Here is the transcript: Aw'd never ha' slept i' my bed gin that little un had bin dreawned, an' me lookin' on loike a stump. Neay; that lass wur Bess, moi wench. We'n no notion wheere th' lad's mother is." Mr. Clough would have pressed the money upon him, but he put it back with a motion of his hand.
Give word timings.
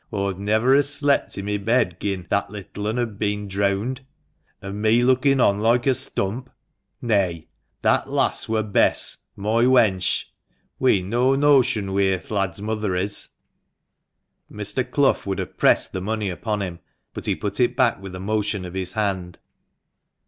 Aw'd 0.09 0.39
never 0.39 0.75
ha' 0.75 0.81
slept 0.81 1.37
i' 1.37 1.43
my 1.43 1.57
bed 1.57 1.97
gin 1.99 2.25
that 2.31 2.49
little 2.49 2.87
un 2.87 2.97
had 2.97 3.19
bin 3.19 3.47
dreawned, 3.47 4.01
an' 4.59 4.81
me 4.81 5.03
lookin' 5.03 5.39
on 5.39 5.59
loike 5.59 5.85
a 5.85 5.93
stump. 5.93 6.49
Neay; 7.03 7.47
that 7.83 8.09
lass 8.09 8.49
wur 8.49 8.63
Bess, 8.63 9.17
moi 9.35 9.65
wench. 9.65 10.25
We'n 10.79 11.07
no 11.11 11.35
notion 11.35 11.93
wheere 11.93 12.17
th' 12.17 12.31
lad's 12.31 12.59
mother 12.63 12.95
is." 12.95 13.29
Mr. 14.51 14.83
Clough 14.89 15.21
would 15.27 15.37
have 15.37 15.55
pressed 15.59 15.93
the 15.93 16.01
money 16.01 16.31
upon 16.31 16.63
him, 16.63 16.79
but 17.13 17.27
he 17.27 17.35
put 17.35 17.59
it 17.59 17.75
back 17.75 18.01
with 18.01 18.15
a 18.15 18.19
motion 18.19 18.65
of 18.65 18.73
his 18.73 18.93
hand. 18.93 19.37